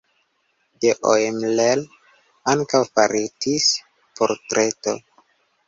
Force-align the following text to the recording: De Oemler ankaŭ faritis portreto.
De 0.85 0.93
Oemler 1.11 1.83
ankaŭ 2.55 2.83
faritis 2.95 3.71
portreto. 4.19 4.99